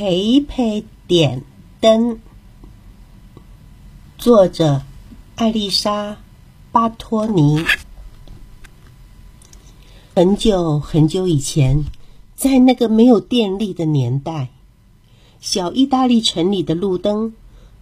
[0.00, 1.44] 陪陪点
[1.78, 2.20] 灯，
[4.16, 4.80] 作者
[5.36, 6.12] 艾丽莎·
[6.72, 7.66] 巴托尼。
[10.16, 11.84] 很久很久以前，
[12.34, 14.48] 在那个没有电力的年代，
[15.38, 17.34] 小意大利城里的路灯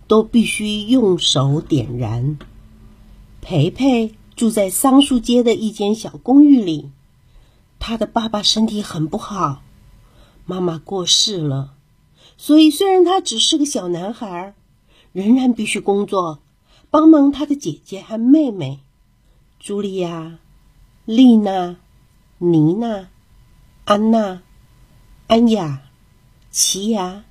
[0.09, 2.37] 都必须用手点燃。
[3.41, 6.91] 培培住在桑树街的一间小公寓里，
[7.79, 9.63] 他的爸爸身体很不好，
[10.47, 11.75] 妈妈过世了。
[12.41, 14.55] 所以，虽然他只是个小男孩，
[15.13, 16.39] 仍然必须工作，
[16.89, 18.79] 帮忙他的姐姐和妹妹——
[19.61, 20.39] 茱莉亚、
[21.05, 21.77] 丽娜、
[22.39, 23.09] 妮娜、
[23.85, 24.43] 安娜、
[25.27, 25.83] 安雅、
[26.53, 27.25] 奇亚、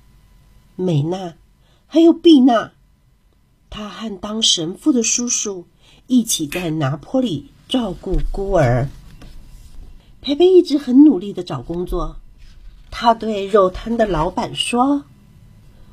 [0.76, 1.34] 美娜，
[1.86, 2.72] 还有碧娜。
[3.70, 5.66] 他和当神父的叔叔
[6.06, 8.88] 一起在拿坡里照顾孤儿。
[10.20, 12.16] 培培一直很努力的找工作。
[12.90, 15.04] 他对肉摊的老板说：“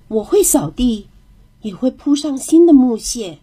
[0.08, 1.08] 我会扫地，
[1.62, 3.40] 也会铺上新的木屑。”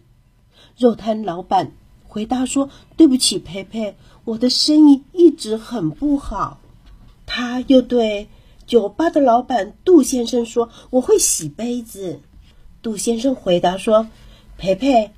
[0.77, 1.71] 肉摊老板
[2.03, 3.95] 回答说：“对不起，培培，
[4.25, 6.59] 我的生意一直很不好。”
[7.25, 8.27] 他又对
[8.65, 12.19] 酒吧的老板杜先生说：“我会洗杯子。”
[12.81, 14.07] 杜先生回答说
[14.57, 15.11] ：“培培，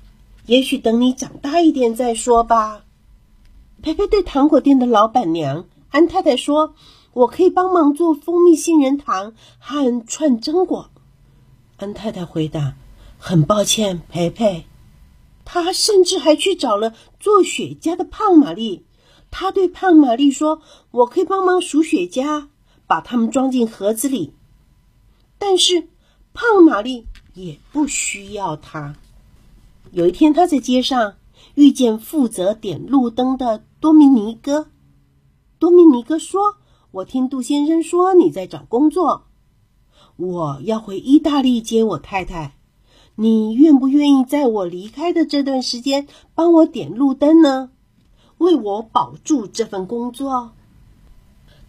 [0.46, 2.84] 也许等你长大一点再说吧。”
[3.82, 6.74] 培培对糖果店的老板娘安太太说。
[7.16, 10.90] 我可以帮忙做蜂蜜杏仁糖和串榛果。
[11.78, 12.74] 安太太回答
[13.16, 14.66] ：“很抱歉，培培。”
[15.42, 18.84] 他甚至还去找了做雪茄的胖玛丽。
[19.30, 20.60] 他对胖玛丽说
[20.92, 22.48] ：“我可以帮忙数雪茄，
[22.86, 24.34] 把它们装进盒子里。”
[25.38, 25.88] 但是
[26.34, 28.94] 胖玛丽也不需要他。
[29.90, 31.14] 有一天，他在街上
[31.54, 34.66] 遇见负责点路灯的多米尼哥。
[35.58, 36.58] 多米尼哥说。
[36.96, 39.26] 我听杜先生说你在找工作，
[40.16, 42.56] 我要回意大利接我太太，
[43.16, 47.70] 你愿不愿意在我离开的这段时间帮我点路灯呢？
[48.38, 50.52] 为我保住这份工作？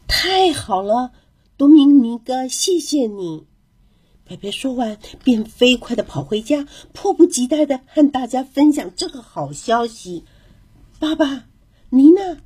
[0.08, 1.12] 太好了，
[1.58, 3.46] 多米尼哥，谢谢你。
[4.24, 10.24] 佩佩说完，便飞快的跑回家，迫不及待的和大家分享这个好消息。
[11.00, 11.44] 爸爸，
[11.90, 12.38] 妮娜。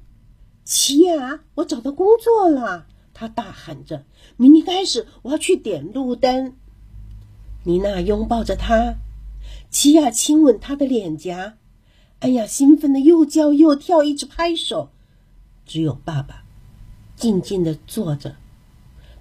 [0.64, 2.88] 奇亚，我找到工作了！
[3.14, 4.06] 他大喊着
[4.38, 6.56] ：“明天开始，我要去点路灯。”
[7.66, 8.96] 妮娜拥抱着他，
[9.70, 11.58] 奇亚亲吻他的脸颊。
[12.20, 14.92] 安雅兴奋的又叫又跳，一直拍手。
[15.66, 16.44] 只有爸爸
[17.16, 18.36] 静静的坐着，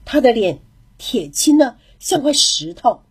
[0.04, 0.60] 他的脸
[0.98, 3.02] 铁青的像块石头。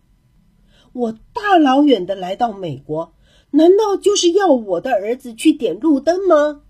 [0.92, 3.12] 我大老远的来到美国，
[3.50, 6.62] 难道就是要我的儿子去点路灯吗？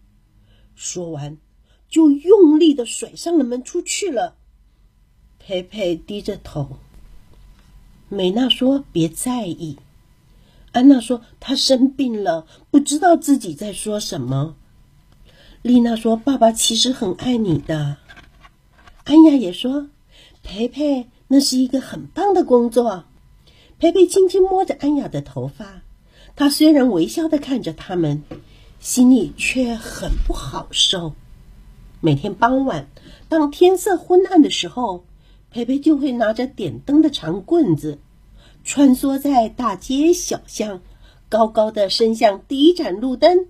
[0.75, 1.39] 说完。
[1.91, 4.37] 就用力的甩上了门，出去了。
[5.39, 6.79] 佩佩低着头。
[8.09, 9.77] 美娜说：“别在意。”
[10.73, 14.57] 安娜说：“她生病了，不知道自己在说什么。”
[15.63, 17.97] 丽娜说：“爸爸其实很爱你的。”
[19.05, 19.89] 安雅也说
[20.43, 23.05] ：“培培，那是一个很棒的工作。”
[23.81, 25.83] 培培轻轻摸着安雅的头发，
[26.37, 28.23] 她虽然微笑的看着他们，
[28.79, 31.15] 心里却很不好受。
[32.03, 32.89] 每天傍晚，
[33.29, 35.05] 当天色昏暗的时候，
[35.51, 37.99] 培培就会拿着点灯的长棍子，
[38.65, 40.81] 穿梭在大街小巷，
[41.29, 43.47] 高高的伸向第一盏路灯，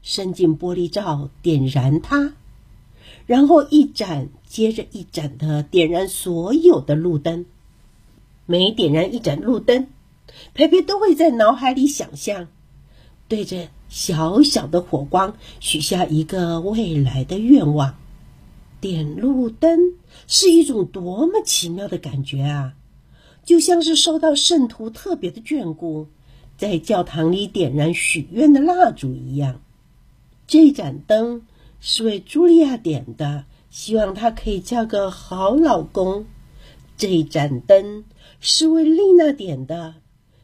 [0.00, 2.34] 伸进玻璃罩，点燃它，
[3.26, 7.46] 然后一盏接着一盏的点燃所有的路灯。
[8.46, 9.88] 每点燃一盏路灯，
[10.54, 12.46] 培培都会在脑海里想象，
[13.26, 13.68] 对着。
[13.92, 17.94] 小小的火光，许下一个未来的愿望。
[18.80, 19.78] 点路灯
[20.26, 22.72] 是一种多么奇妙的感觉啊！
[23.44, 26.06] 就像是受到圣徒特别的眷顾，
[26.56, 29.60] 在教堂里点燃许愿的蜡烛一样。
[30.46, 31.42] 这盏灯
[31.78, 36.24] 是为茱莉亚点的，希望她可以嫁个好老公。
[36.96, 38.04] 这盏灯
[38.40, 39.96] 是为丽娜点的。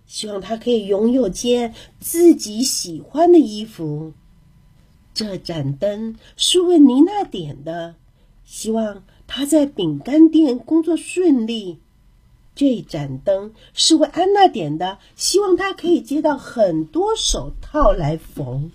[0.09, 4.15] 希望他可以拥有件自己喜欢的衣服。
[5.15, 7.95] 这盏灯是为妮娜点的，
[8.45, 11.79] 希望她在饼干店工作顺利。
[12.55, 18.73] 这盏灯是为安娜点的，希望她可以接到很多手套来缝。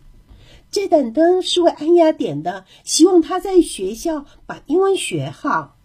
[0.69, 5.77] 这盏灯是为安雅点的，希望她在学校把英文学好。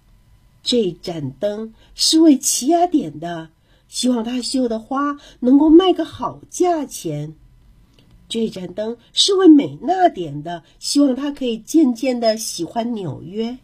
[0.63, 3.51] 这盏灯是为奇亚点的。
[3.89, 7.35] 希望他绣的花能够卖个好价钱。
[8.29, 13.57] 这盏灯是为美娜点的，希望她可以渐渐的喜欢纽约。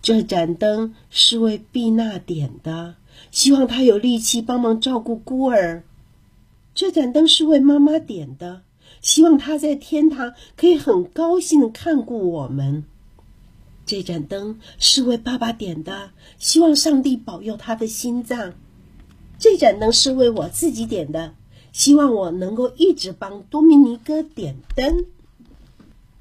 [0.00, 2.94] 这盏灯是为碧娜点的，
[3.32, 5.82] 希望她有力气帮忙照顾孤儿。
[6.72, 8.62] 这盏灯是为妈妈点的，
[9.00, 12.84] 希望她在天堂可以很高兴的看顾我们。
[13.84, 18.54] 这盏灯是为爸爸点的，希望上帝保佑他的心脏。
[19.44, 21.34] 这盏灯是为我自己点的，
[21.70, 25.04] 希望我能够一直帮多米尼哥点灯。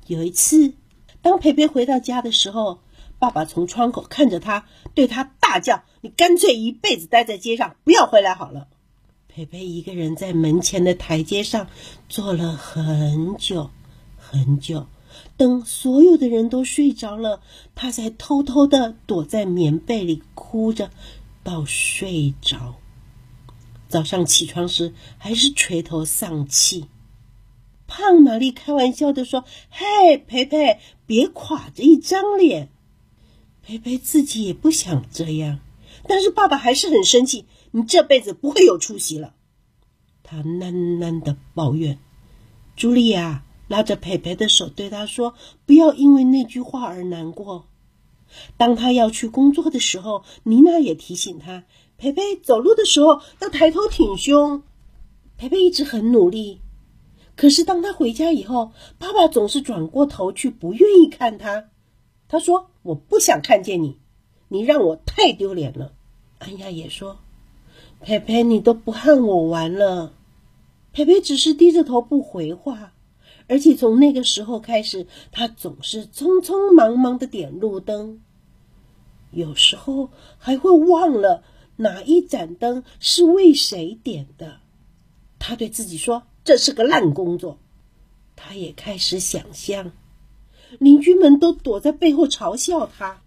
[0.07, 0.73] 有一次，
[1.21, 2.79] 当培培回到家的时候，
[3.19, 8.67] 爸爸从窗口看着他，对他大叫：“你干脆一辈子待在街上，不要回来好了。”
[9.33, 11.67] 培培一个人在门前的台阶上
[12.09, 13.69] 坐了很久
[14.17, 14.87] 很久，
[15.37, 17.39] 等所有的人都睡着了，
[17.73, 20.91] 他才偷偷的躲在棉被里哭着
[21.41, 22.75] 到睡着。
[23.93, 26.87] 早上起床时，还是垂头丧气。
[27.85, 32.69] 胖玛丽开玩笑的说：“嘿，培培，别垮着一张脸。”
[33.61, 35.59] 培培自己也不想这样，
[36.07, 37.45] 但是爸爸还是很生气。
[37.69, 39.35] 你这辈子不会有出息了，
[40.23, 41.99] 他喃喃的抱怨。
[42.75, 45.35] 茱莉亚拉着培培的手对他说
[45.67, 47.67] ：“不要因为那句话而难过。”
[48.57, 51.65] 当他要去工作的时候，妮娜也提醒他
[51.97, 54.63] ：“培培走路的时候要抬头挺胸。”
[55.37, 56.61] 培培一直很努力，
[57.35, 61.69] 可是当他回家以后，爸爸总是转过头去，不愿意看他。
[62.27, 63.99] 他说：“我不想看见你，
[64.47, 65.93] 你让我太丢脸了。”
[66.39, 67.17] 安雅也说
[67.99, 70.13] ：“培培，你都不和我玩了。”
[70.93, 72.93] 培培只是低着头不回话，
[73.47, 78.21] 而且从那个时候开始，他总是匆匆忙忙的点路灯，
[79.31, 81.43] 有时候还会忘了
[81.77, 84.59] 哪一盏灯是为谁点的。
[85.39, 87.57] 他对自己说：“这是个烂工作。”
[88.35, 89.91] 他也开始想象。
[90.79, 93.21] 邻居们都躲在背后嘲笑他。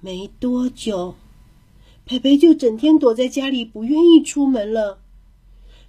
[0.00, 1.14] 没多久，
[2.06, 5.00] 培培就整天躲在家里，不愿意出门了。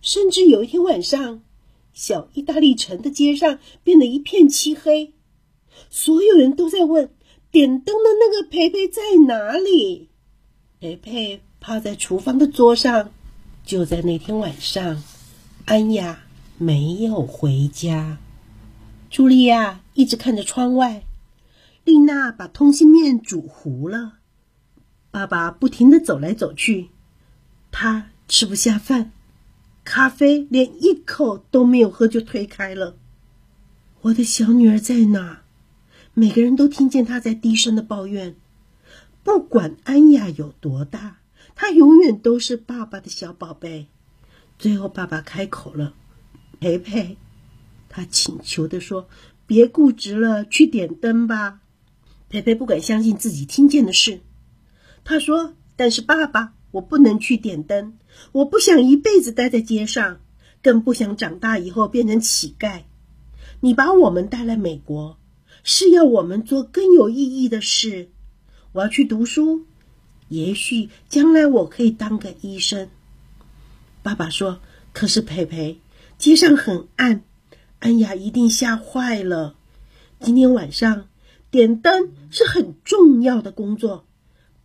[0.01, 1.43] 甚至有一天晚上，
[1.93, 5.13] 小意大利城的街上变得一片漆黑，
[5.89, 7.11] 所有人都在问：
[7.51, 10.09] 点灯的那个培培在哪里？
[10.79, 13.11] 培培趴在厨房的桌上。
[13.65, 15.03] 就在那天晚上，
[15.65, 16.23] 安雅
[16.57, 18.17] 没有回家。
[19.11, 21.03] 茱莉亚一直看着窗外，
[21.83, 24.13] 丽娜把通心面煮糊了。
[25.11, 26.89] 爸爸不停的走来走去，
[27.71, 29.11] 他吃不下饭，
[29.83, 32.95] 咖啡连一口都没有喝就推开了。
[34.01, 35.41] 我的小女儿在哪？
[36.15, 38.35] 每个人都听见她在低声的抱怨。
[39.23, 41.18] 不管安雅有多大，
[41.61, 43.87] 他永远都是爸爸的小宝贝。
[44.57, 45.93] 最后，爸爸开口了
[46.61, 47.17] ：“培培。”
[47.89, 49.09] 他请求的说
[49.45, 51.59] ：“别固执了，去点灯吧。”
[52.29, 54.21] 培培不敢相信自己听见的事。
[55.03, 57.97] 他说：“但是爸爸，我不能去点灯。
[58.31, 60.21] 我不想一辈子待在街上，
[60.63, 62.83] 更不想长大以后变成乞丐。
[63.59, 65.19] 你把我们带来美国，
[65.65, 68.11] 是要我们做更有意义的事。
[68.71, 69.65] 我要去读书，
[70.29, 72.89] 也许将来我可以当个医生。”
[74.01, 74.61] 爸爸说
[74.93, 75.81] ：“可是培培，
[76.17, 77.23] 街上很暗。”
[77.79, 79.55] 安雅一定吓坏了。
[80.19, 81.07] 今天晚上
[81.49, 84.05] 点灯是很重要的工作，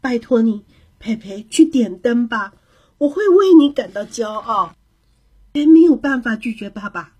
[0.00, 0.64] 拜托你，
[0.98, 2.54] 佩佩去点灯吧，
[2.98, 4.74] 我会为你感到骄傲。
[5.54, 7.14] 还没有办法拒绝爸爸，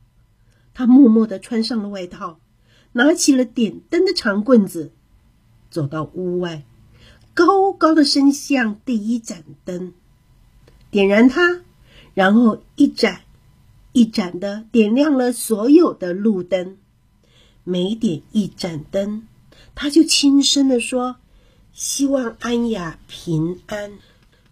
[0.75, 2.41] 他默默的穿上了外套，
[2.91, 4.91] 拿起了点灯的长棍子，
[5.71, 6.65] 走到屋外，
[7.35, 9.93] 高高的伸向第一盏灯，
[10.91, 11.63] 点燃它，
[12.15, 13.21] 然后一盏。
[13.97, 16.79] 一盏的点亮了所有的路灯，
[17.63, 19.23] 每点一盏灯，
[19.77, 21.19] 他就轻声的说
[21.73, 23.93] ：“希望安雅平安。”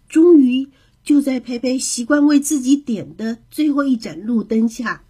[0.07, 0.69] 终于，
[1.03, 5.03] 就在培培习惯为自己点的最后一盏路灯下，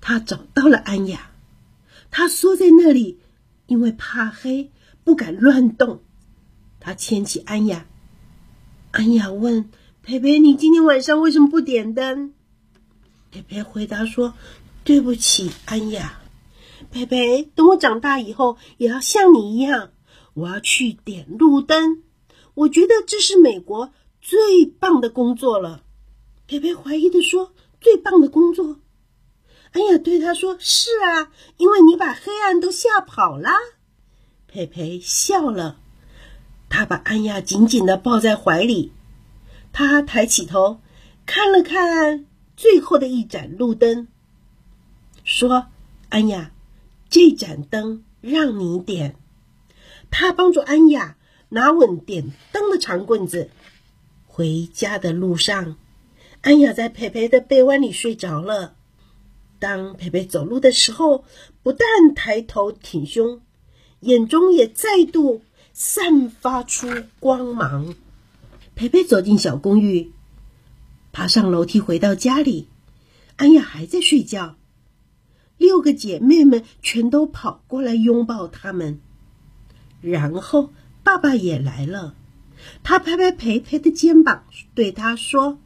[0.00, 1.30] 他找到了安雅。
[2.10, 3.18] 他缩在那里，
[3.66, 4.70] 因为怕黑，
[5.04, 6.00] 不敢乱动。
[6.88, 7.86] 他牵起安雅，
[8.92, 9.68] 安雅问
[10.02, 12.32] 培培：“你今天晚上为什么不点灯？”
[13.30, 14.32] 培培回答说
[14.84, 16.18] ：“对不起，安雅。
[16.90, 19.90] 培培，等我长大以后，也要像你一样，
[20.32, 22.04] 我要去点路灯。
[22.54, 23.92] 我觉得这是美国
[24.22, 25.82] 最棒的工作了。”
[26.48, 27.52] 培培怀疑的说
[27.82, 28.80] ：“最棒的工作？”
[29.72, 33.50] 安雅对他说：“是啊，因为你把黑暗都吓跑了。”
[34.48, 35.78] 培培笑了，
[36.68, 38.92] 他把安雅紧紧的抱在怀里，
[39.72, 40.80] 他抬起头
[41.26, 42.26] 看了看。
[42.56, 44.08] 最后的一盏路灯，
[45.22, 45.68] 说
[46.10, 46.50] ：“安雅，
[47.08, 49.14] 这盏灯让你点。”
[50.10, 51.16] 他帮助安雅
[51.50, 53.50] 拿稳点灯的长棍子，
[54.26, 55.76] 回家的路上，
[56.40, 58.74] 安雅在培培的被窝里睡着了。
[59.60, 61.24] 当培培走路的时候，
[61.62, 63.40] 不但抬头挺胸，
[64.00, 65.42] 眼中也再度
[65.80, 66.88] 散发出
[67.20, 67.94] 光芒。
[68.74, 70.10] 培培走进小公寓，
[71.12, 72.66] 爬上楼梯回到家里，
[73.36, 74.56] 安雅还在睡觉。
[75.56, 78.98] 六个姐妹们全都跑过来拥抱他们，
[80.00, 80.72] 然后
[81.04, 82.16] 爸爸也来了。
[82.82, 84.42] 他拍拍培培的肩膀，
[84.74, 85.60] 对他说：“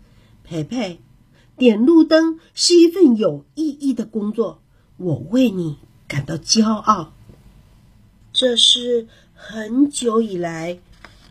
[0.44, 1.00] 培培，
[1.56, 4.60] 点路灯是一份有意义的工作，
[4.98, 7.14] 我为你感到骄傲。”
[8.34, 9.08] 这是
[9.44, 10.78] 很久以来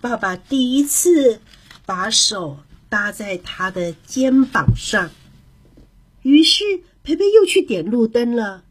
[0.02, 1.40] 爸爸第一次
[1.86, 5.10] 把手搭在他的肩膀上。
[6.24, 6.64] 于是。
[7.04, 8.64] 培培又去点路灯了，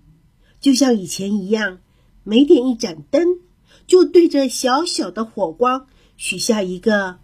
[0.60, 1.80] 就像以前一样，
[2.22, 3.40] 每点一盏灯，
[3.88, 7.18] 就对着小小的火光许下一个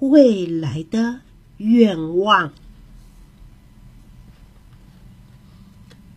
[0.00, 1.20] 未来的
[1.58, 2.52] 愿望。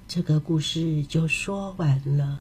[0.08, 2.28] 这个故事就说完了。